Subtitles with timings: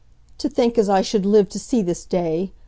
[0.39, 2.53] "To think as I should live to see this day!